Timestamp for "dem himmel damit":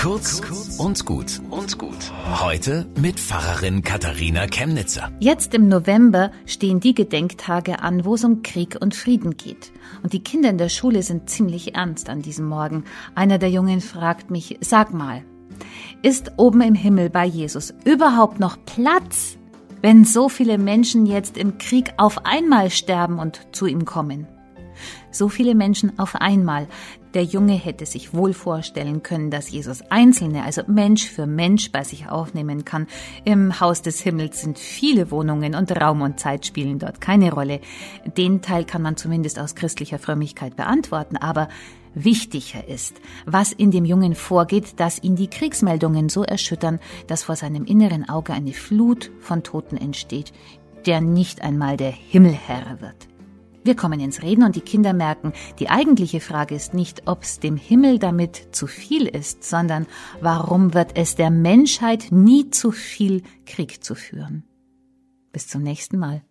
57.40-58.54